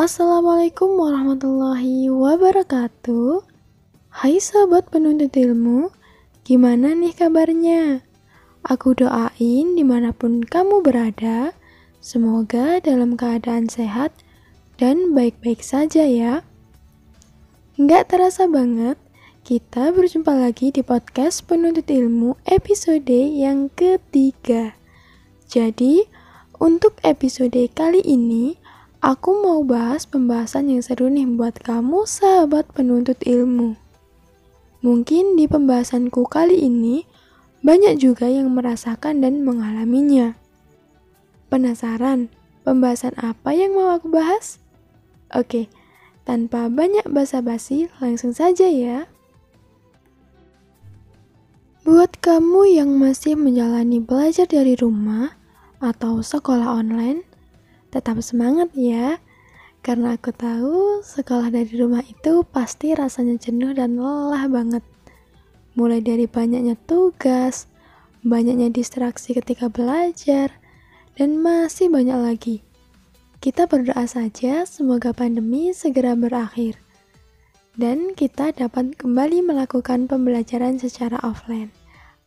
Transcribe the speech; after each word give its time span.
Assalamualaikum 0.00 0.96
warahmatullahi 0.96 2.08
wabarakatuh. 2.08 3.44
Hai 4.08 4.40
sahabat 4.40 4.88
penuntut 4.88 5.28
ilmu 5.36 5.92
Gimana 6.40 6.96
nih 6.96 7.12
kabarnya? 7.12 8.00
Aku 8.64 8.96
doain 8.96 9.76
di 9.76 9.84
mana 9.84 10.16
pun 10.16 10.40
kamu 10.40 10.80
berada 10.80 11.52
Semoga 12.00 12.80
dalam 12.80 13.12
keadaan 13.12 13.68
sehat 13.68 14.16
dan 14.80 15.12
baik-baik 15.12 15.60
saja 15.60 16.08
ya. 16.08 16.48
Nggak 17.76 18.16
terasa 18.16 18.48
banget 18.48 18.96
kita 19.44 19.92
berjumpa 19.92 20.32
lagi 20.32 20.72
di 20.72 20.80
podcast 20.80 21.44
penuntut 21.44 21.92
ilmu 21.92 22.40
episode 22.48 23.12
yang 23.12 23.68
ketiga. 23.76 24.80
Jadi, 25.44 26.08
untuk 26.56 26.96
episode 27.04 27.60
kali 27.76 28.00
ini, 28.00 28.59
aku 29.00 29.40
mau 29.40 29.64
bahas 29.64 30.04
pembahasan 30.04 30.68
yang 30.68 30.84
seru 30.84 31.08
nih 31.08 31.24
buat 31.24 31.56
kamu 31.60 32.04
sahabat 32.04 32.68
penuntut 32.72 33.16
ilmu. 33.24 33.76
Mungkin 34.80 35.36
di 35.36 35.44
pembahasanku 35.44 36.24
kali 36.28 36.64
ini, 36.64 37.04
banyak 37.60 38.00
juga 38.00 38.28
yang 38.28 38.48
merasakan 38.52 39.20
dan 39.20 39.44
mengalaminya. 39.44 40.36
Penasaran 41.52 42.32
pembahasan 42.64 43.12
apa 43.20 43.52
yang 43.52 43.76
mau 43.76 43.92
aku 43.92 44.08
bahas? 44.08 44.60
Oke, 45.32 45.68
tanpa 46.24 46.72
banyak 46.72 47.04
basa-basi, 47.08 47.92
langsung 48.00 48.32
saja 48.32 48.68
ya. 48.68 49.04
Buat 51.84 52.20
kamu 52.20 52.76
yang 52.76 52.90
masih 53.00 53.36
menjalani 53.36 54.00
belajar 54.00 54.44
dari 54.44 54.76
rumah, 54.76 55.36
atau 55.80 56.20
sekolah 56.20 56.76
online, 56.80 57.24
tetap 57.90 58.22
semangat 58.22 58.70
ya. 58.72 59.18
Karena 59.80 60.16
aku 60.16 60.30
tahu 60.32 61.00
sekolah 61.04 61.50
dari 61.50 61.72
rumah 61.76 62.04
itu 62.04 62.44
pasti 62.46 62.92
rasanya 62.92 63.40
jenuh 63.40 63.72
dan 63.72 63.96
lelah 63.96 64.46
banget. 64.46 64.84
Mulai 65.74 66.04
dari 66.04 66.24
banyaknya 66.28 66.76
tugas, 66.84 67.66
banyaknya 68.22 68.68
distraksi 68.68 69.32
ketika 69.32 69.72
belajar, 69.72 70.52
dan 71.16 71.40
masih 71.40 71.88
banyak 71.88 72.18
lagi. 72.20 72.56
Kita 73.40 73.64
berdoa 73.64 74.04
saja 74.04 74.68
semoga 74.68 75.16
pandemi 75.16 75.72
segera 75.72 76.12
berakhir 76.12 76.76
dan 77.80 78.12
kita 78.12 78.52
dapat 78.52 78.92
kembali 78.98 79.40
melakukan 79.40 80.04
pembelajaran 80.04 80.76
secara 80.76 81.16
offline. 81.22 81.70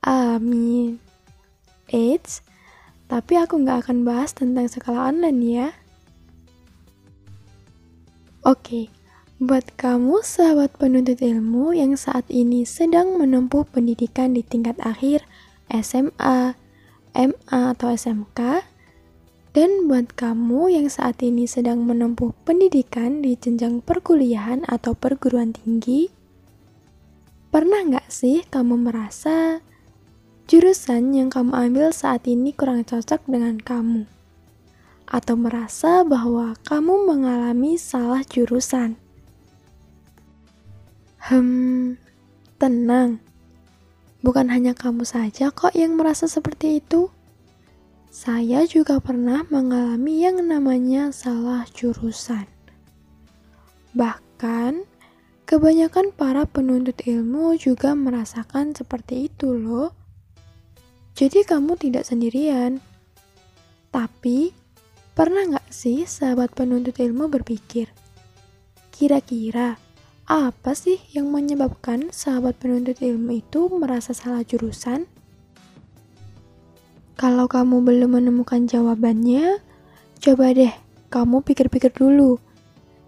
Amin. 0.02 0.98
Eits, 1.94 2.42
tapi 3.14 3.38
aku 3.38 3.62
nggak 3.62 3.86
akan 3.86 4.10
bahas 4.10 4.34
tentang 4.34 4.66
sekolah 4.66 5.14
online 5.14 5.42
ya. 5.46 5.70
Oke, 8.42 8.90
buat 9.38 9.70
kamu 9.78 10.26
sahabat 10.26 10.74
penuntut 10.82 11.22
ilmu 11.22 11.78
yang 11.78 11.94
saat 11.94 12.26
ini 12.34 12.66
sedang 12.66 13.14
menempuh 13.22 13.70
pendidikan 13.70 14.34
di 14.34 14.42
tingkat 14.42 14.82
akhir 14.82 15.30
SMA, 15.70 16.58
MA 17.14 17.60
atau 17.78 17.94
SMK, 17.94 18.66
dan 19.54 19.86
buat 19.86 20.18
kamu 20.18 20.74
yang 20.74 20.90
saat 20.90 21.22
ini 21.22 21.46
sedang 21.46 21.86
menempuh 21.86 22.34
pendidikan 22.42 23.22
di 23.22 23.38
jenjang 23.38 23.86
perkuliahan 23.86 24.66
atau 24.66 24.98
perguruan 24.98 25.54
tinggi, 25.54 26.10
pernah 27.54 27.86
nggak 27.86 28.10
sih 28.10 28.42
kamu 28.50 28.90
merasa 28.90 29.62
jurusan 30.44 31.16
yang 31.16 31.32
kamu 31.32 31.56
ambil 31.56 31.96
saat 31.96 32.28
ini 32.28 32.52
kurang 32.52 32.84
cocok 32.84 33.24
dengan 33.32 33.60
kamu, 33.64 34.04
atau 35.08 35.36
merasa 35.40 36.04
bahwa 36.04 36.60
kamu 36.68 37.08
mengalami 37.08 37.80
salah 37.80 38.22
jurusan. 38.28 39.00
Hmm, 41.24 41.96
tenang, 42.60 43.24
bukan 44.20 44.52
hanya 44.52 44.76
kamu 44.76 45.08
saja 45.08 45.56
kok 45.56 45.72
yang 45.72 45.96
merasa 45.96 46.28
seperti 46.28 46.84
itu. 46.84 47.08
Saya 48.14 48.68
juga 48.70 49.02
pernah 49.02 49.42
mengalami 49.48 50.22
yang 50.22 50.44
namanya 50.44 51.10
salah 51.10 51.66
jurusan. 51.72 52.46
Bahkan, 53.98 54.86
kebanyakan 55.50 56.14
para 56.14 56.46
penuntut 56.46 57.00
ilmu 57.08 57.58
juga 57.58 57.98
merasakan 57.98 58.78
seperti 58.78 59.32
itu, 59.32 59.58
loh. 59.58 60.03
Jadi 61.14 61.46
kamu 61.46 61.78
tidak 61.78 62.10
sendirian. 62.10 62.82
Tapi, 63.94 64.50
pernah 65.14 65.46
nggak 65.46 65.70
sih 65.70 66.10
sahabat 66.10 66.58
penuntut 66.58 66.98
ilmu 66.98 67.30
berpikir, 67.30 67.94
kira-kira 68.90 69.78
apa 70.26 70.74
sih 70.74 70.98
yang 71.14 71.30
menyebabkan 71.30 72.10
sahabat 72.10 72.58
penuntut 72.58 72.98
ilmu 72.98 73.46
itu 73.46 73.70
merasa 73.70 74.18
salah 74.18 74.42
jurusan? 74.42 75.06
Kalau 77.14 77.46
kamu 77.46 77.86
belum 77.86 78.18
menemukan 78.18 78.66
jawabannya, 78.66 79.62
coba 80.18 80.50
deh 80.50 80.74
kamu 81.14 81.46
pikir-pikir 81.46 81.94
dulu 81.94 82.42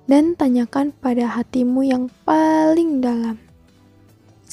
dan 0.06 0.38
tanyakan 0.38 0.94
pada 0.94 1.26
hatimu 1.26 1.82
yang 1.82 2.14
paling 2.22 3.02
dalam. 3.02 3.45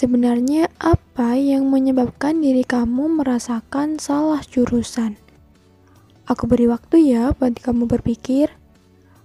Sebenarnya 0.02 0.66
apa 0.82 1.38
yang 1.38 1.70
menyebabkan 1.70 2.42
diri 2.42 2.66
kamu 2.66 3.22
merasakan 3.22 4.02
salah 4.02 4.42
jurusan? 4.42 5.14
Aku 6.26 6.50
beri 6.50 6.66
waktu 6.66 7.14
ya 7.14 7.30
buat 7.38 7.54
kamu 7.62 7.86
berpikir. 7.86 8.50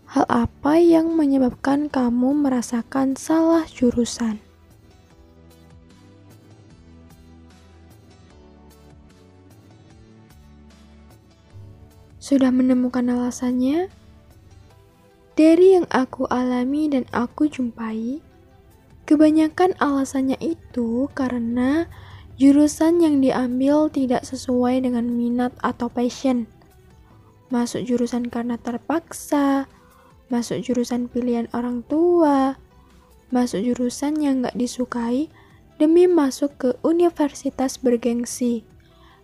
Hal 0.06 0.30
apa 0.30 0.78
yang 0.78 1.18
menyebabkan 1.18 1.90
kamu 1.90 2.46
merasakan 2.46 3.18
salah 3.18 3.66
jurusan? 3.66 4.38
Sudah 12.22 12.54
menemukan 12.54 13.10
alasannya? 13.10 13.90
Dari 15.34 15.74
yang 15.74 15.90
aku 15.90 16.30
alami 16.30 16.86
dan 16.94 17.10
aku 17.10 17.50
jumpai, 17.50 18.27
Kebanyakan 19.08 19.72
alasannya 19.80 20.36
itu 20.44 21.08
karena 21.16 21.88
jurusan 22.36 23.00
yang 23.00 23.24
diambil 23.24 23.88
tidak 23.88 24.28
sesuai 24.28 24.84
dengan 24.84 25.08
minat 25.08 25.56
atau 25.64 25.88
passion. 25.88 26.44
Masuk 27.48 27.88
jurusan 27.88 28.28
karena 28.28 28.60
terpaksa, 28.60 29.72
masuk 30.28 30.60
jurusan 30.60 31.08
pilihan 31.08 31.48
orang 31.56 31.88
tua, 31.88 32.60
masuk 33.32 33.64
jurusan 33.64 34.20
yang 34.20 34.44
gak 34.44 34.60
disukai 34.60 35.32
demi 35.80 36.04
masuk 36.04 36.52
ke 36.60 36.70
universitas 36.84 37.80
bergengsi. 37.80 38.68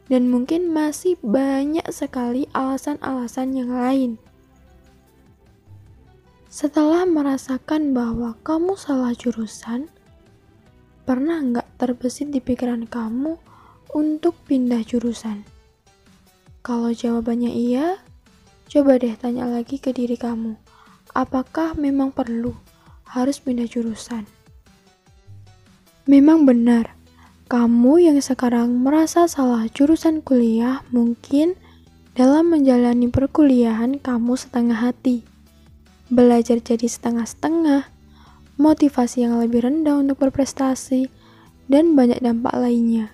Dan 0.07 0.31
mungkin 0.31 0.71
masih 0.71 1.19
banyak 1.19 1.83
sekali 1.91 2.47
alasan-alasan 2.55 3.51
yang 3.51 3.75
lain. 3.75 4.15
Setelah 6.53 7.09
merasakan 7.09 7.97
bahwa 7.97 8.37
kamu 8.45 8.77
salah 8.77 9.09
jurusan, 9.17 9.89
pernah 11.01 11.41
nggak 11.41 11.81
terbesit 11.81 12.29
di 12.29 12.45
pikiran 12.45 12.85
kamu 12.85 13.41
untuk 13.97 14.37
pindah 14.45 14.85
jurusan? 14.85 15.49
Kalau 16.61 16.93
jawabannya 16.93 17.49
iya, 17.49 17.97
coba 18.69 19.01
deh 19.01 19.17
tanya 19.17 19.49
lagi 19.49 19.81
ke 19.81 19.97
diri 19.97 20.13
kamu, 20.13 20.53
apakah 21.17 21.73
memang 21.73 22.13
perlu 22.13 22.53
harus 23.09 23.41
pindah 23.41 23.65
jurusan? 23.65 24.29
Memang 26.05 26.45
benar, 26.45 26.93
kamu 27.49 28.13
yang 28.13 28.21
sekarang 28.21 28.77
merasa 28.77 29.25
salah 29.25 29.65
jurusan 29.73 30.21
kuliah 30.21 30.85
mungkin 30.93 31.57
dalam 32.13 32.53
menjalani 32.53 33.09
perkuliahan 33.09 33.97
kamu 33.97 34.37
setengah 34.37 34.77
hati 34.77 35.32
belajar 36.13 36.61
jadi 36.61 36.85
setengah-setengah, 36.85 37.89
motivasi 38.61 39.25
yang 39.25 39.41
lebih 39.41 39.65
rendah 39.65 39.97
untuk 39.97 40.21
berprestasi, 40.21 41.09
dan 41.65 41.97
banyak 41.97 42.21
dampak 42.21 42.53
lainnya. 42.53 43.09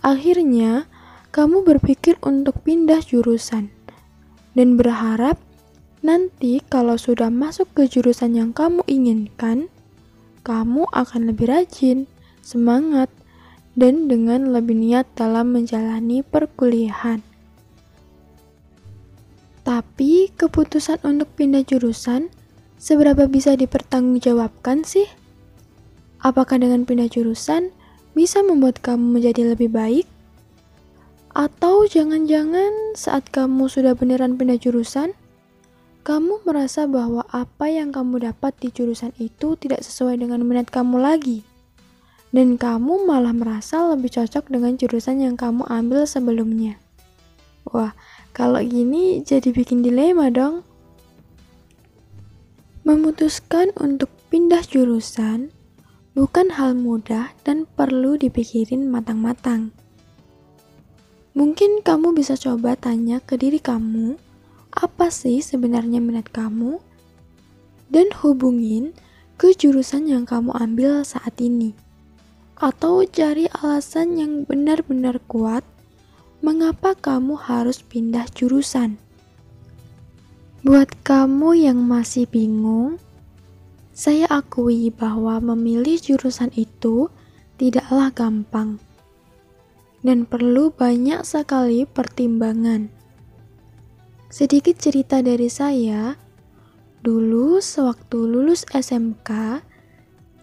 Akhirnya, 0.00 0.88
kamu 1.34 1.66
berpikir 1.66 2.16
untuk 2.24 2.62
pindah 2.64 3.02
jurusan 3.04 3.68
dan 4.54 4.78
berharap 4.78 5.36
nanti 6.00 6.62
kalau 6.70 6.94
sudah 6.94 7.28
masuk 7.28 7.66
ke 7.74 7.90
jurusan 7.90 8.38
yang 8.38 8.50
kamu 8.54 8.86
inginkan, 8.86 9.66
kamu 10.46 10.86
akan 10.94 11.20
lebih 11.26 11.50
rajin, 11.50 12.06
semangat, 12.38 13.10
dan 13.74 14.06
dengan 14.06 14.54
lebih 14.54 14.78
niat 14.78 15.10
dalam 15.18 15.50
menjalani 15.50 16.22
perkuliahan. 16.22 17.33
Tapi 19.64 20.28
keputusan 20.36 21.00
untuk 21.08 21.32
pindah 21.40 21.64
jurusan 21.64 22.28
seberapa 22.76 23.24
bisa 23.24 23.56
dipertanggungjawabkan 23.56 24.84
sih? 24.84 25.08
Apakah 26.20 26.60
dengan 26.60 26.84
pindah 26.84 27.08
jurusan 27.08 27.72
bisa 28.12 28.44
membuat 28.44 28.84
kamu 28.84 29.20
menjadi 29.20 29.56
lebih 29.56 29.72
baik? 29.72 30.06
Atau 31.32 31.88
jangan-jangan 31.88 32.94
saat 32.94 33.26
kamu 33.32 33.66
sudah 33.66 33.96
beneran 33.98 34.38
pindah 34.38 34.60
jurusan, 34.60 35.16
kamu 36.04 36.44
merasa 36.44 36.84
bahwa 36.84 37.24
apa 37.32 37.66
yang 37.72 37.88
kamu 37.88 38.22
dapat 38.22 38.52
di 38.60 38.68
jurusan 38.68 39.10
itu 39.16 39.56
tidak 39.56 39.80
sesuai 39.80 40.20
dengan 40.20 40.44
minat 40.44 40.68
kamu 40.68 41.00
lagi, 41.00 41.40
dan 42.30 42.60
kamu 42.60 43.08
malah 43.08 43.32
merasa 43.32 43.82
lebih 43.88 44.12
cocok 44.12 44.52
dengan 44.52 44.76
jurusan 44.76 45.24
yang 45.24 45.34
kamu 45.34 45.64
ambil 45.66 46.04
sebelumnya. 46.04 46.76
Wah, 47.66 47.96
kalau 48.34 48.58
gini 48.58 49.22
jadi 49.22 49.54
bikin 49.54 49.86
dilema 49.86 50.26
dong. 50.26 50.66
Memutuskan 52.82 53.70
untuk 53.78 54.10
pindah 54.28 54.66
jurusan 54.66 55.54
bukan 56.18 56.50
hal 56.58 56.74
mudah 56.74 57.30
dan 57.46 57.62
perlu 57.78 58.18
dipikirin 58.18 58.90
matang-matang. 58.90 59.70
Mungkin 61.38 61.86
kamu 61.86 62.14
bisa 62.14 62.34
coba 62.34 62.74
tanya 62.74 63.22
ke 63.22 63.38
diri 63.38 63.62
kamu, 63.62 64.18
apa 64.74 65.10
sih 65.10 65.38
sebenarnya 65.38 65.98
minat 65.98 66.30
kamu, 66.30 66.78
dan 67.90 68.10
hubungin 68.22 68.94
ke 69.34 69.50
jurusan 69.50 70.06
yang 70.06 70.22
kamu 70.26 70.54
ambil 70.54 71.02
saat 71.02 71.34
ini, 71.42 71.74
atau 72.54 73.02
cari 73.02 73.50
alasan 73.50 74.14
yang 74.14 74.32
benar-benar 74.46 75.18
kuat 75.26 75.66
mengapa 76.44 76.92
kamu 76.92 77.40
harus 77.40 77.80
pindah 77.80 78.28
jurusan. 78.36 79.00
Buat 80.60 80.92
kamu 81.00 81.56
yang 81.56 81.80
masih 81.80 82.28
bingung, 82.28 83.00
saya 83.96 84.28
akui 84.28 84.92
bahwa 84.92 85.40
memilih 85.40 85.96
jurusan 85.96 86.52
itu 86.52 87.08
tidaklah 87.56 88.12
gampang 88.12 88.76
dan 90.04 90.28
perlu 90.28 90.68
banyak 90.68 91.24
sekali 91.24 91.88
pertimbangan. 91.88 92.92
Sedikit 94.28 94.76
cerita 94.76 95.24
dari 95.24 95.48
saya, 95.48 96.12
dulu 97.00 97.64
sewaktu 97.64 98.20
lulus 98.20 98.68
SMK, 98.68 99.64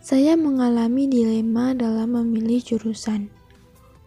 saya 0.02 0.34
mengalami 0.34 1.06
dilema 1.06 1.78
dalam 1.78 2.18
memilih 2.18 2.58
jurusan 2.58 3.41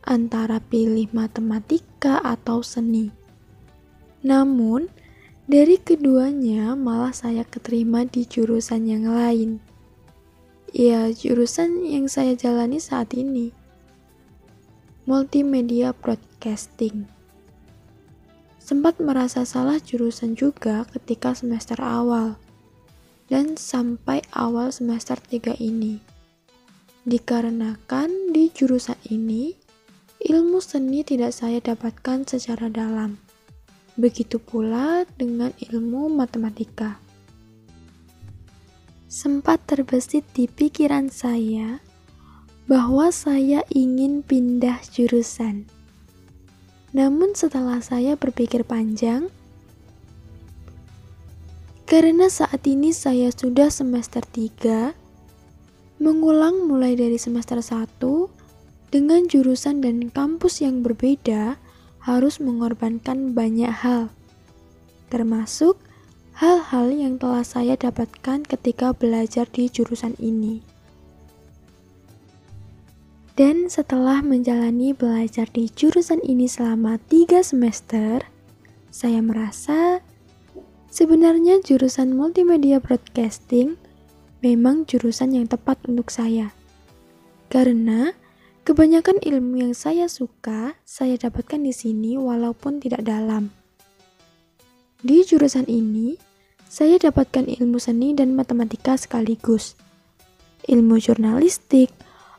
antara 0.04 0.60
pilih 0.60 1.08
matematika 1.10 2.20
atau 2.20 2.60
seni. 2.60 3.08
Namun, 4.24 4.88
dari 5.44 5.76
keduanya 5.76 6.72
malah 6.72 7.12
saya 7.12 7.44
keterima 7.44 8.08
di 8.08 8.24
jurusan 8.24 8.88
yang 8.88 9.04
lain. 9.08 9.60
Ya, 10.72 11.12
jurusan 11.12 11.84
yang 11.84 12.08
saya 12.08 12.32
jalani 12.32 12.80
saat 12.80 13.12
ini. 13.12 13.52
Multimedia 15.04 15.92
Broadcasting. 15.92 17.04
Sempat 18.56 18.96
merasa 18.96 19.44
salah 19.44 19.76
jurusan 19.76 20.32
juga 20.32 20.88
ketika 20.88 21.36
semester 21.36 21.76
awal 21.84 22.40
dan 23.28 23.60
sampai 23.60 24.24
awal 24.32 24.72
semester 24.72 25.20
3 25.20 25.60
ini. 25.60 26.00
Dikarenakan 27.04 28.32
di 28.32 28.48
jurusan 28.48 28.96
ini, 29.12 29.52
ilmu 30.24 30.58
seni 30.64 31.04
tidak 31.04 31.36
saya 31.36 31.60
dapatkan 31.60 32.24
secara 32.24 32.72
dalam. 32.72 33.20
Begitu 34.00 34.40
pula 34.40 35.04
dengan 35.20 35.52
ilmu 35.70 36.10
matematika. 36.10 36.98
Sempat 39.06 39.62
terbesit 39.70 40.26
di 40.34 40.50
pikiran 40.50 41.12
saya 41.12 41.78
bahwa 42.66 43.12
saya 43.14 43.62
ingin 43.70 44.24
pindah 44.26 44.82
jurusan 44.90 45.70
namun 46.94 47.34
setelah 47.34 47.82
saya 47.82 48.14
berpikir 48.14 48.62
panjang, 48.62 49.26
karena 51.90 52.30
saat 52.30 52.62
ini 52.70 52.94
saya 52.94 53.34
sudah 53.34 53.66
semester 53.66 54.22
3, 54.22 54.94
mengulang 55.98 56.70
mulai 56.70 56.94
dari 56.94 57.18
semester 57.18 57.58
1 57.58 57.98
dengan 58.94 59.26
jurusan 59.26 59.82
dan 59.82 60.06
kampus 60.06 60.62
yang 60.62 60.86
berbeda 60.86 61.58
harus 61.98 62.38
mengorbankan 62.38 63.34
banyak 63.34 63.66
hal, 63.66 64.14
termasuk 65.10 65.74
hal-hal 66.38 66.94
yang 66.94 67.18
telah 67.18 67.42
saya 67.42 67.74
dapatkan 67.74 68.46
ketika 68.46 68.94
belajar 68.94 69.50
di 69.50 69.66
jurusan 69.66 70.14
ini. 70.22 70.62
Dan 73.34 73.66
setelah 73.66 74.22
menjalani 74.22 74.94
belajar 74.94 75.50
di 75.50 75.66
jurusan 75.66 76.22
ini 76.22 76.46
selama 76.46 77.02
tiga 77.10 77.42
semester, 77.42 78.22
saya 78.94 79.18
merasa 79.18 80.06
sebenarnya 80.86 81.58
jurusan 81.66 82.14
multimedia 82.14 82.78
broadcasting 82.78 83.74
memang 84.38 84.86
jurusan 84.86 85.34
yang 85.34 85.50
tepat 85.50 85.82
untuk 85.90 86.14
saya. 86.14 86.54
Karena 87.50 88.14
kebanyakan 88.64 89.20
ilmu 89.20 89.60
yang 89.60 89.74
saya 89.76 90.08
suka, 90.08 90.72
saya 90.88 91.20
dapatkan 91.20 91.60
di 91.60 91.76
sini 91.76 92.16
walaupun 92.16 92.80
tidak 92.80 93.04
dalam. 93.04 93.52
Di 95.04 95.20
jurusan 95.20 95.68
ini, 95.68 96.16
saya 96.64 96.96
dapatkan 96.96 97.44
ilmu 97.44 97.76
seni 97.76 98.16
dan 98.16 98.32
matematika 98.32 98.96
sekaligus. 98.96 99.76
Ilmu 100.64 100.96
jurnalistik, 100.96 101.92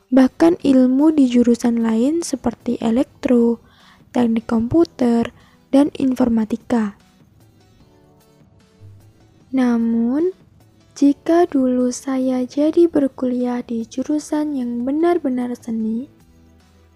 bahkan 0.10 0.58
ilmu 0.66 1.14
di 1.14 1.30
jurusan 1.30 1.86
lain 1.86 2.26
seperti 2.26 2.82
elektro, 2.82 3.62
teknik 4.10 4.50
komputer, 4.50 5.30
dan 5.70 5.94
informatika. 6.02 6.98
Namun, 9.54 10.34
jika 10.98 11.46
dulu 11.46 11.94
saya 11.94 12.42
jadi 12.50 12.90
berkuliah 12.90 13.62
di 13.62 13.86
jurusan 13.86 14.58
yang 14.58 14.88
benar-benar 14.90 15.54
seni, 15.54 16.15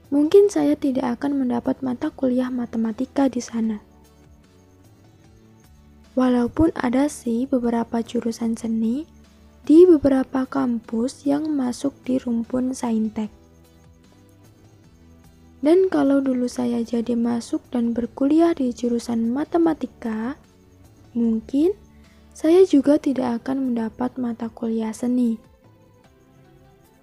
mungkin 0.09 0.49
saya 0.49 0.73
tidak 0.73 1.21
akan 1.21 1.45
mendapat 1.45 1.81
mata 1.85 2.09
kuliah 2.09 2.49
matematika 2.49 3.29
di 3.29 3.41
sana. 3.41 3.81
Walaupun 6.17 6.73
ada 6.75 7.07
sih 7.07 7.45
beberapa 7.45 8.01
jurusan 8.03 8.57
seni 8.57 9.07
di 9.63 9.85
beberapa 9.85 10.43
kampus 10.49 11.23
yang 11.29 11.47
masuk 11.53 11.93
di 12.03 12.17
rumpun 12.17 12.73
saintek. 12.73 13.29
Dan 15.59 15.91
kalau 15.91 16.23
dulu 16.23 16.47
saya 16.47 16.79
jadi 16.81 17.19
masuk 17.19 17.61
dan 17.69 17.91
berkuliah 17.91 18.55
di 18.55 18.71
jurusan 18.71 19.27
matematika, 19.29 20.39
mungkin 21.11 21.75
saya 22.31 22.63
juga 22.63 22.95
tidak 22.95 23.43
akan 23.43 23.71
mendapat 23.71 24.15
mata 24.15 24.47
kuliah 24.47 24.95
seni. 24.95 25.35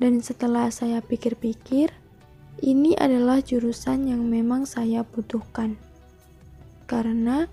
Dan 0.01 0.25
setelah 0.25 0.73
saya 0.73 1.05
pikir-pikir, 1.05 1.93
ini 2.65 2.97
adalah 2.97 3.45
jurusan 3.45 4.09
yang 4.09 4.25
memang 4.29 4.65
saya 4.65 5.05
butuhkan. 5.05 5.77
Karena 6.87 7.51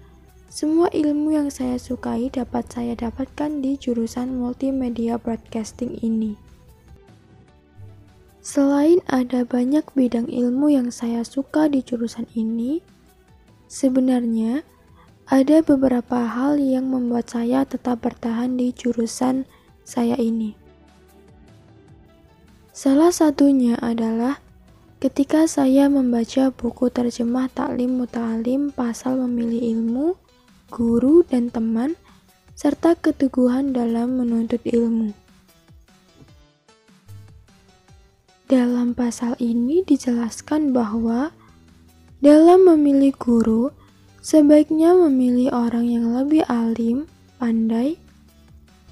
semua 0.53 0.85
ilmu 0.93 1.33
yang 1.33 1.49
saya 1.49 1.81
sukai 1.81 2.29
dapat 2.29 2.69
saya 2.69 2.93
dapatkan 2.93 3.65
di 3.65 3.73
jurusan 3.73 4.37
multimedia 4.37 5.17
broadcasting 5.17 5.97
ini. 6.05 6.37
Selain 8.43 9.01
ada 9.09 9.47
banyak 9.47 9.81
bidang 9.97 10.29
ilmu 10.29 10.69
yang 10.69 10.93
saya 10.93 11.25
suka 11.25 11.65
di 11.71 11.81
jurusan 11.81 12.27
ini, 12.37 12.83
sebenarnya 13.71 14.61
ada 15.25 15.63
beberapa 15.63 16.27
hal 16.27 16.59
yang 16.59 16.91
membuat 16.91 17.31
saya 17.31 17.63
tetap 17.63 18.03
bertahan 18.03 18.59
di 18.59 18.75
jurusan 18.75 19.47
saya 19.87 20.19
ini. 20.19 20.53
Salah 22.75 23.09
satunya 23.09 23.79
adalah 23.79 24.43
ketika 25.03 25.43
saya 25.51 25.91
membaca 25.91 26.47
buku 26.55 26.87
terjemah 26.87 27.51
Taklim 27.51 27.99
Muta'alim 27.99 28.71
pasal 28.71 29.19
memilih 29.19 29.75
ilmu 29.75 30.15
guru 30.71 31.27
dan 31.27 31.51
teman, 31.51 31.99
serta 32.55 32.95
keteguhan 32.95 33.75
dalam 33.75 34.15
menuntut 34.15 34.63
ilmu. 34.63 35.11
Dalam 38.47 38.95
pasal 38.95 39.35
ini 39.43 39.83
dijelaskan 39.83 40.71
bahwa 40.71 41.35
dalam 42.23 42.63
memilih 42.63 43.11
guru, 43.19 43.75
sebaiknya 44.23 44.95
memilih 44.95 45.51
orang 45.51 45.83
yang 45.83 46.15
lebih 46.15 46.47
alim, 46.47 47.11
pandai, 47.43 47.99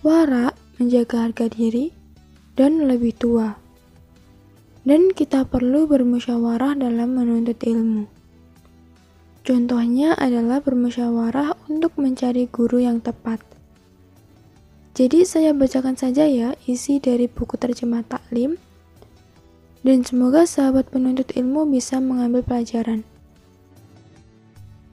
warak, 0.03 0.59
menjaga 0.75 1.31
harga 1.31 1.47
diri, 1.47 1.95
dan 2.59 2.83
lebih 2.83 3.15
tua. 3.15 3.55
Dan 4.81 5.13
kita 5.13 5.45
perlu 5.45 5.85
bermusyawarah 5.85 6.79
dalam 6.79 7.13
menuntut 7.13 7.61
ilmu. 7.61 8.09
Contohnya 9.41 10.13
adalah 10.17 10.61
bermusyawarah 10.61 11.57
untuk 11.69 11.97
mencari 11.97 12.45
guru 12.45 12.81
yang 12.81 13.01
tepat. 13.01 13.41
Jadi 14.91 15.25
saya 15.25 15.55
bacakan 15.55 15.97
saja 15.97 16.29
ya 16.29 16.53
isi 16.69 17.01
dari 17.01 17.25
buku 17.25 17.57
terjemah 17.57 18.05
taklim 18.05 18.59
dan 19.81 20.05
semoga 20.05 20.45
sahabat 20.45 20.93
penuntut 20.93 21.33
ilmu 21.33 21.65
bisa 21.65 21.97
mengambil 21.97 22.45
pelajaran. 22.45 23.01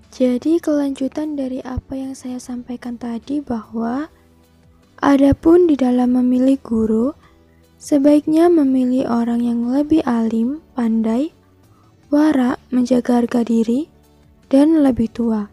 Jadi 0.08 0.58
kelanjutan 0.58 1.36
dari 1.36 1.60
apa 1.62 1.94
yang 1.94 2.16
saya 2.16 2.40
sampaikan 2.40 2.96
tadi 2.96 3.44
bahwa 3.44 4.08
adapun 4.98 5.68
di 5.68 5.76
dalam 5.76 6.16
memilih 6.16 6.58
guru, 6.58 7.12
sebaiknya 7.78 8.50
memilih 8.50 9.06
orang 9.06 9.40
yang 9.40 9.70
lebih 9.70 10.02
alim, 10.02 10.58
pandai, 10.74 11.30
warak, 12.10 12.58
menjaga 12.74 13.22
harga 13.22 13.46
diri, 13.46 13.86
dan 14.50 14.82
lebih 14.82 15.06
tua. 15.14 15.46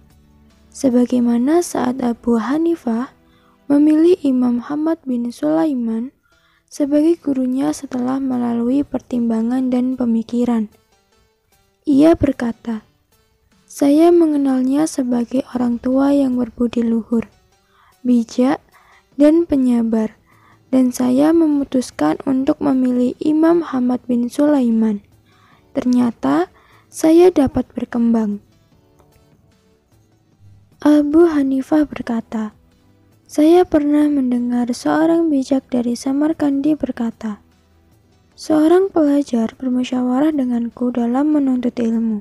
Sebagaimana 0.73 1.63
saat 1.63 2.01
Abu 2.01 2.41
Hanifah 2.41 3.13
memilih 3.69 4.17
Imam 4.25 4.59
Muhammad 4.59 4.99
bin 5.05 5.29
Sulaiman 5.29 6.11
sebagai 6.67 7.15
gurunya 7.21 7.71
setelah 7.71 8.19
melalui 8.19 8.83
pertimbangan 8.83 9.71
dan 9.71 9.95
pemikiran. 9.95 10.67
Ia 11.85 12.17
berkata, 12.17 12.83
"Saya 13.69 14.09
mengenalnya 14.11 14.89
sebagai 14.89 15.45
orang 15.53 15.77
tua 15.79 16.11
yang 16.11 16.35
berbudi 16.35 16.81
luhur, 16.83 17.29
bijak, 18.01 18.59
dan 19.15 19.47
penyabar, 19.47 20.19
dan 20.75 20.91
saya 20.91 21.31
memutuskan 21.31 22.19
untuk 22.27 22.59
memilih 22.59 23.15
Imam 23.23 23.63
Muhammad 23.63 24.03
bin 24.11 24.27
Sulaiman. 24.27 24.99
Ternyata 25.71 26.51
saya 26.91 27.31
dapat 27.31 27.63
berkembang." 27.71 28.43
Abu 30.83 31.31
Hanifah 31.31 31.87
berkata, 31.87 32.51
saya 33.25 33.63
pernah 33.65 34.05
mendengar 34.05 34.69
seorang 34.69 35.31
bijak 35.33 35.65
dari 35.71 35.95
Samarkandi 35.95 36.75
berkata, 36.75 37.41
Seorang 38.35 38.91
pelajar 38.91 39.55
bermusyawarah 39.55 40.35
denganku 40.35 40.91
dalam 40.91 41.31
menuntut 41.31 41.73
ilmu. 41.79 42.19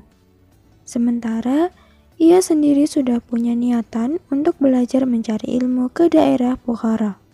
Sementara 0.87 1.75
ia 2.15 2.39
sendiri 2.39 2.87
sudah 2.87 3.19
punya 3.19 3.51
niatan 3.51 4.23
untuk 4.31 4.55
belajar 4.63 5.03
mencari 5.03 5.59
ilmu 5.59 5.91
ke 5.91 6.07
daerah 6.07 6.55
Bukhara. 6.55 7.24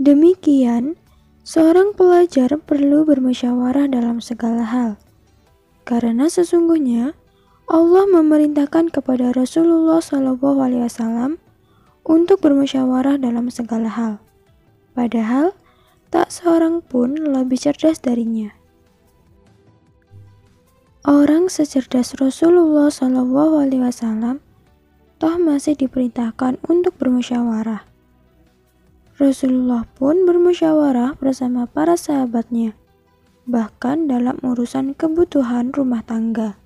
Demikian, 0.00 0.96
seorang 1.44 1.92
pelajar 1.92 2.56
perlu 2.56 3.04
bermusyawarah 3.04 3.84
dalam 3.84 4.24
segala 4.24 4.64
hal, 4.64 4.96
karena 5.84 6.24
sesungguhnya 6.24 7.12
Allah 7.68 8.08
memerintahkan 8.08 8.96
kepada 8.96 9.36
Rasulullah 9.36 10.00
SAW 10.00 11.36
untuk 12.08 12.40
bermusyawarah 12.40 13.20
dalam 13.20 13.52
segala 13.52 13.92
hal. 13.92 14.24
Padahal, 14.96 15.52
tak 16.08 16.32
seorang 16.32 16.80
pun 16.80 17.20
lebih 17.20 17.60
cerdas 17.60 18.00
darinya. 18.00 18.56
Orang 21.04 21.52
secerdas 21.52 22.16
Rasulullah 22.16 22.88
SAW 22.88 24.40
toh 25.20 25.36
masih 25.36 25.76
diperintahkan 25.76 26.56
untuk 26.64 26.96
bermusyawarah. 26.96 27.89
Rasulullah 29.20 29.84
pun 30.00 30.24
bermusyawarah 30.24 31.20
bersama 31.20 31.68
para 31.68 31.92
sahabatnya, 31.92 32.72
bahkan 33.44 34.08
dalam 34.08 34.40
urusan 34.40 34.96
kebutuhan 34.96 35.76
rumah 35.76 36.00
tangga. 36.00 36.56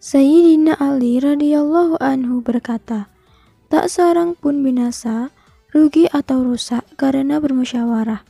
Sayyidina 0.00 0.80
Ali 0.80 1.20
radhiyallahu 1.20 2.00
anhu 2.00 2.40
berkata, 2.40 3.12
tak 3.68 3.92
seorang 3.92 4.32
pun 4.40 4.64
binasa, 4.64 5.28
rugi 5.68 6.08
atau 6.08 6.40
rusak 6.40 6.88
karena 6.96 7.36
bermusyawarah. 7.44 8.24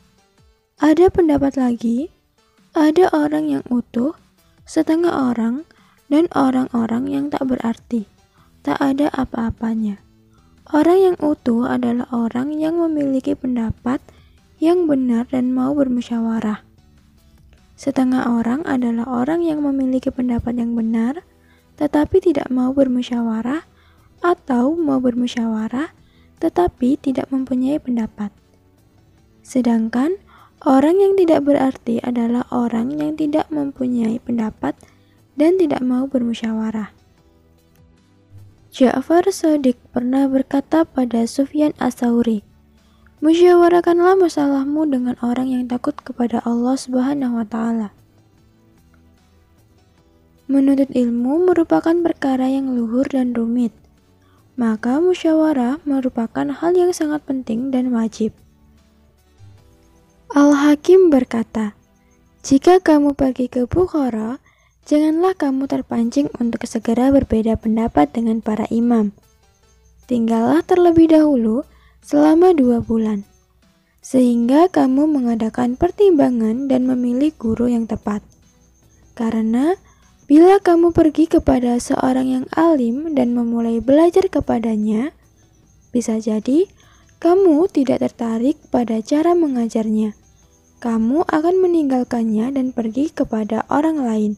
Ada 0.83 1.07
pendapat 1.07 1.55
lagi, 1.55 2.11
ada 2.75 3.07
orang 3.15 3.47
yang 3.47 3.63
utuh, 3.71 4.11
setengah 4.67 5.31
orang, 5.31 5.63
dan 6.11 6.27
orang-orang 6.35 7.07
yang 7.07 7.31
tak 7.31 7.47
berarti, 7.47 8.11
tak 8.59 8.75
ada 8.83 9.07
apa-apanya. 9.15 10.10
Orang 10.71 10.99
yang 11.03 11.17
utuh 11.19 11.67
adalah 11.67 12.07
orang 12.15 12.55
yang 12.55 12.79
memiliki 12.79 13.35
pendapat 13.35 13.99
yang 14.63 14.87
benar 14.87 15.27
dan 15.27 15.51
mau 15.51 15.75
bermusyawarah. 15.75 16.63
Setengah 17.75 18.31
orang 18.31 18.63
adalah 18.63 19.03
orang 19.03 19.43
yang 19.43 19.59
memiliki 19.59 20.07
pendapat 20.07 20.55
yang 20.55 20.71
benar, 20.71 21.27
tetapi 21.75 22.23
tidak 22.23 22.47
mau 22.47 22.71
bermusyawarah, 22.71 23.67
atau 24.21 24.77
mau 24.77 25.01
bermusyawarah 25.01 25.91
tetapi 26.41 26.97
tidak 26.97 27.29
mempunyai 27.29 27.77
pendapat. 27.77 28.33
Sedangkan 29.45 30.17
orang 30.65 30.97
yang 30.97 31.13
tidak 31.17 31.45
berarti 31.45 32.01
adalah 32.01 32.45
orang 32.49 32.97
yang 32.97 33.13
tidak 33.13 33.49
mempunyai 33.53 34.17
pendapat 34.17 34.73
dan 35.37 35.57
tidak 35.57 35.81
mau 35.85 36.09
bermusyawarah. 36.09 37.00
Ja'far 38.71 39.27
Sadiq 39.27 39.75
pernah 39.91 40.31
berkata 40.31 40.87
pada 40.87 41.27
Sufyan 41.27 41.75
Asauri, 41.75 42.39
Musyawarahkanlah 43.19 44.15
masalahmu 44.15 44.87
dengan 44.87 45.19
orang 45.19 45.51
yang 45.51 45.67
takut 45.67 45.91
kepada 45.99 46.39
Allah 46.47 46.79
Subhanahu 46.79 47.35
wa 47.35 47.43
taala. 47.43 47.91
Menuntut 50.47 50.87
ilmu 50.87 51.51
merupakan 51.51 51.91
perkara 51.99 52.47
yang 52.47 52.71
luhur 52.71 53.03
dan 53.11 53.35
rumit, 53.35 53.75
maka 54.55 55.03
musyawarah 55.03 55.83
merupakan 55.83 56.47
hal 56.47 56.71
yang 56.71 56.95
sangat 56.95 57.27
penting 57.27 57.75
dan 57.75 57.91
wajib. 57.91 58.31
Al-Hakim 60.31 61.11
berkata, 61.11 61.75
"Jika 62.39 62.79
kamu 62.79 63.19
pergi 63.19 63.51
ke 63.51 63.67
Bukhara, 63.67 64.39
janganlah 64.87 65.35
kamu 65.37 65.67
terpancing 65.67 66.31
untuk 66.37 66.63
segera 66.69 67.09
berbeda 67.09 67.57
pendapat 67.57 68.13
dengan 68.13 68.39
para 68.39 68.69
imam. 68.69 69.11
Tinggallah 70.05 70.61
terlebih 70.65 71.11
dahulu 71.11 71.63
selama 72.01 72.53
dua 72.53 72.81
bulan, 72.81 73.23
sehingga 73.99 74.67
kamu 74.67 75.05
mengadakan 75.07 75.77
pertimbangan 75.77 76.69
dan 76.69 76.89
memilih 76.89 77.31
guru 77.37 77.69
yang 77.71 77.85
tepat. 77.85 78.25
Karena 79.13 79.77
Bila 80.31 80.63
kamu 80.63 80.95
pergi 80.95 81.27
kepada 81.27 81.75
seorang 81.75 82.23
yang 82.31 82.45
alim 82.55 83.11
dan 83.19 83.35
memulai 83.35 83.83
belajar 83.83 84.31
kepadanya, 84.31 85.11
bisa 85.91 86.23
jadi 86.23 86.71
kamu 87.19 87.67
tidak 87.67 87.99
tertarik 87.99 88.55
pada 88.71 89.03
cara 89.03 89.35
mengajarnya. 89.35 90.15
Kamu 90.79 91.27
akan 91.27 91.55
meninggalkannya 91.59 92.47
dan 92.55 92.71
pergi 92.71 93.11
kepada 93.11 93.67
orang 93.67 94.07
lain, 94.07 94.31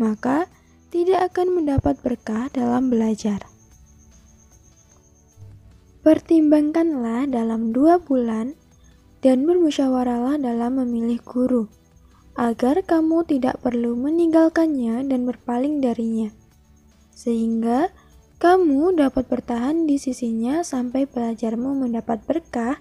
maka 0.00 0.48
tidak 0.88 1.30
akan 1.30 1.60
mendapat 1.60 2.00
berkah 2.00 2.48
dalam 2.50 2.88
belajar. 2.88 3.44
Pertimbangkanlah 6.00 7.28
dalam 7.28 7.76
dua 7.76 8.00
bulan 8.00 8.56
dan 9.20 9.44
bermusyawarahlah 9.44 10.40
dalam 10.40 10.80
memilih 10.80 11.20
guru 11.20 11.68
agar 12.40 12.80
kamu 12.88 13.28
tidak 13.28 13.60
perlu 13.60 13.92
meninggalkannya 14.00 15.04
dan 15.04 15.28
berpaling 15.28 15.84
darinya, 15.84 16.32
sehingga 17.12 17.92
kamu 18.40 18.96
dapat 18.96 19.28
bertahan 19.28 19.84
di 19.84 20.00
sisinya 20.00 20.64
sampai 20.64 21.04
belajarmu 21.04 21.84
mendapat 21.84 22.24
berkah 22.24 22.80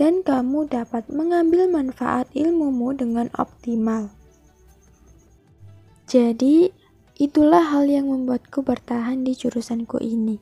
dan 0.00 0.24
kamu 0.24 0.64
dapat 0.72 1.04
mengambil 1.12 1.68
manfaat 1.68 2.24
ilmumu 2.32 2.96
dengan 2.96 3.28
optimal. 3.36 4.08
Jadi, 6.06 6.70
itulah 7.18 7.66
hal 7.74 7.90
yang 7.90 8.06
membuatku 8.06 8.62
bertahan 8.62 9.26
di 9.26 9.34
jurusanku 9.34 9.98
ini, 9.98 10.38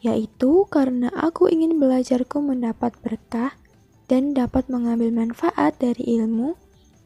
yaitu 0.00 0.64
karena 0.72 1.12
aku 1.12 1.52
ingin 1.52 1.76
belajarku 1.76 2.40
mendapat 2.40 2.96
berkah 3.04 3.52
dan 4.08 4.32
dapat 4.32 4.72
mengambil 4.72 5.12
manfaat 5.12 5.76
dari 5.76 6.16
ilmu 6.16 6.56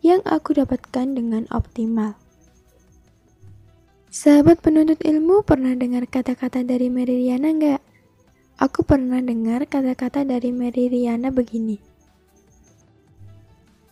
yang 0.06 0.22
aku 0.22 0.54
dapatkan 0.54 1.18
dengan 1.18 1.50
optimal. 1.50 2.14
Sahabat 4.06 4.62
penuntut 4.62 5.02
ilmu 5.02 5.42
pernah 5.42 5.74
dengar 5.74 6.06
kata-kata 6.06 6.62
dari 6.62 6.88
Meridiana 6.88 7.52
enggak? 7.52 7.82
Aku 8.56 8.86
pernah 8.86 9.20
dengar 9.20 9.68
kata-kata 9.68 10.24
dari 10.24 10.54
Meridiana 10.54 11.28
begini. 11.28 11.76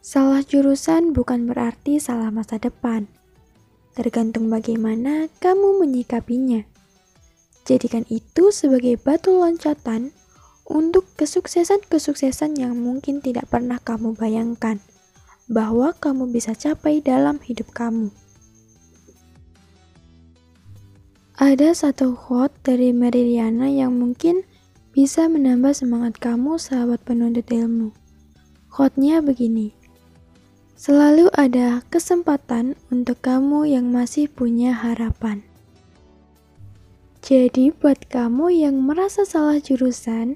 Salah 0.01 0.41
jurusan 0.41 1.13
bukan 1.13 1.45
berarti 1.45 2.01
salah 2.01 2.33
masa 2.33 2.57
depan. 2.57 3.11
Tergantung 3.95 4.51
bagaimana 4.51 5.31
kamu 5.39 5.87
menyikapinya. 5.87 6.67
Jadikan 7.65 8.03
itu 8.11 8.51
sebagai 8.51 8.99
batu 8.99 9.39
loncatan 9.39 10.11
untuk 10.67 11.07
kesuksesan-kesuksesan 11.15 12.59
yang 12.59 12.75
mungkin 12.75 13.23
tidak 13.23 13.49
pernah 13.49 13.79
kamu 13.79 14.19
bayangkan 14.19 14.83
bahwa 15.47 15.95
kamu 15.97 16.29
bisa 16.35 16.59
capai 16.59 16.99
dalam 17.01 17.39
hidup 17.41 17.71
kamu. 17.71 18.11
Ada 21.35 21.75
satu 21.75 22.15
quote 22.15 22.55
dari 22.63 22.95
Meridiana 22.95 23.67
yang 23.67 23.95
mungkin 23.95 24.47
bisa 24.95 25.27
menambah 25.27 25.75
semangat 25.75 26.23
kamu 26.23 26.63
sahabat 26.63 27.03
penuntut 27.03 27.51
ilmu. 27.51 27.91
Quote-nya 28.71 29.19
begini. 29.19 29.84
Selalu 30.75 31.31
ada 31.39 31.87
kesempatan 31.87 32.75
untuk 32.91 33.23
kamu 33.23 33.63
yang 33.71 33.95
masih 33.95 34.27
punya 34.27 34.75
harapan. 34.75 35.47
Jadi, 37.23 37.71
buat 37.71 38.11
kamu 38.11 38.51
yang 38.51 38.83
merasa 38.83 39.23
salah 39.23 39.63
jurusan, 39.63 40.35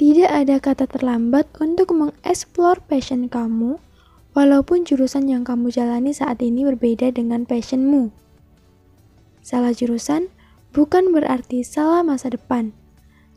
tidak 0.00 0.32
ada 0.32 0.56
kata 0.64 0.88
terlambat 0.88 1.52
untuk 1.60 1.92
mengeksplor 1.92 2.80
passion 2.88 3.28
kamu, 3.28 3.76
walaupun 4.32 4.88
jurusan 4.88 5.28
yang 5.28 5.44
kamu 5.44 5.68
jalani 5.68 6.16
saat 6.16 6.40
ini 6.40 6.64
berbeda 6.64 7.12
dengan 7.12 7.44
passionmu. 7.44 8.08
Salah 9.44 9.76
jurusan 9.76 10.32
bukan 10.72 11.12
berarti 11.12 11.60
salah 11.60 12.00
masa 12.00 12.32
depan. 12.32 12.72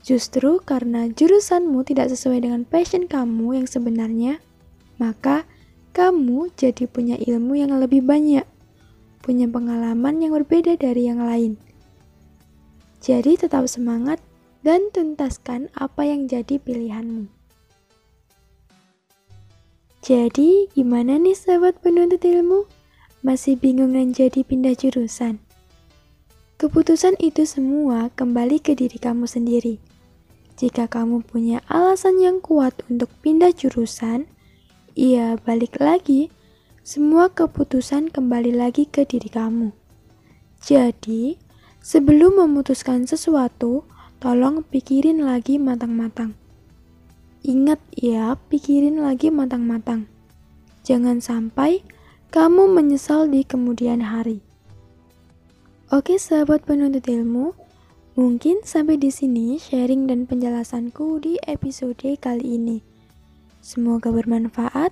Justru 0.08 0.63
karena 0.63 1.12
jurusanmu 1.12 1.84
tidak 1.84 2.15
sesuai 2.15 2.48
dengan 2.48 2.63
passion 2.63 3.12
kamu 3.12 3.60
yang 3.60 3.67
sebenarnya, 3.67 4.39
maka 4.96 5.43
kamu 5.91 6.53
jadi 6.55 6.86
punya 6.86 7.15
ilmu 7.17 7.58
yang 7.60 7.75
lebih 7.77 8.05
banyak, 8.05 8.46
punya 9.22 9.46
pengalaman 9.50 10.22
yang 10.22 10.34
berbeda 10.36 10.77
dari 10.79 11.10
yang 11.10 11.22
lain 11.24 11.60
jadi 13.00 13.39
tetap 13.39 13.63
semangat 13.72 14.19
dan 14.60 14.91
tuntaskan 14.91 15.72
apa 15.72 16.03
yang 16.03 16.27
jadi 16.27 16.60
pilihanmu. 16.60 17.31
Jadi, 20.03 20.67
gimana 20.75 21.15
nih 21.15 21.36
sahabat 21.36 21.79
penuntut 21.79 22.19
ilmu? 22.24 22.67
Masih 23.24 23.55
bingung 23.55 23.96
dan 23.96 24.12
jadi 24.12 24.43
pindah 24.43 24.75
jurusan? 24.75 25.39
Keputusan 26.60 27.15
itu 27.24 27.48
semua 27.48 28.12
kembali 28.19 28.60
ke 28.60 28.75
diri 28.75 29.00
kamu 29.00 29.27
sendiri. 29.27 29.79
Jika 30.60 30.91
kamu 30.91 31.24
punya 31.24 31.63
alasan 31.72 32.19
yang 32.19 32.43
kuat 32.43 32.75
untuk 32.91 33.08
pindah 33.24 33.55
jurusan, 33.55 34.27
iya 35.00 35.39
balik 35.39 35.79
lagi, 35.79 36.27
semua 36.84 37.32
keputusan 37.32 38.12
kembali 38.12 38.51
lagi 38.51 38.84
ke 38.84 39.08
diri 39.08 39.32
kamu. 39.32 39.72
Jadi, 40.60 41.39
Sebelum 41.79 42.44
memutuskan 42.44 43.08
sesuatu, 43.08 43.88
tolong 44.20 44.68
pikirin 44.68 45.24
lagi 45.24 45.56
matang-matang. 45.56 46.36
Ingat 47.39 47.79
ya, 47.96 48.36
pikirin 48.51 49.00
lagi 49.00 49.32
matang-matang. 49.32 50.12
Jangan 50.84 51.24
sampai 51.24 51.79
kamu 52.36 52.68
menyesal 52.68 53.32
di 53.32 53.48
kemudian 53.48 54.03
hari. 54.03 54.44
Oke, 55.88 56.20
sahabat 56.20 56.68
penuntut 56.68 57.08
ilmu, 57.08 57.56
mungkin 58.20 58.60
sampai 58.68 59.00
di 59.00 59.08
sini 59.08 59.56
sharing 59.56 60.12
dan 60.12 60.27
penjelasanku 60.27 61.24
di 61.24 61.39
episode 61.48 62.03
kali 62.20 62.60
ini. 62.60 62.88
Semoga 63.69 64.09
bermanfaat 64.09 64.89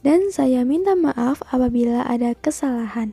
dan 0.00 0.32
saya 0.32 0.64
minta 0.64 0.96
maaf 0.96 1.44
apabila 1.52 2.00
ada 2.08 2.32
kesalahan. 2.32 3.12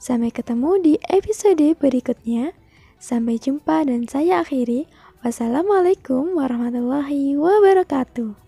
Sampai 0.00 0.32
ketemu 0.32 0.80
di 0.80 0.94
episode 1.12 1.76
berikutnya. 1.76 2.56
Sampai 2.96 3.36
jumpa 3.36 3.84
dan 3.84 4.08
saya 4.08 4.40
akhiri. 4.40 4.88
Wassalamualaikum 5.20 6.32
warahmatullahi 6.32 7.36
wabarakatuh. 7.36 8.45